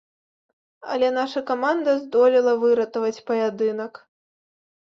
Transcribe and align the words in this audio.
Але 0.95 1.07
наша 1.17 1.43
каманда 1.51 1.91
здолела 2.05 2.57
выратаваць 2.65 3.23
паядынак. 3.29 3.93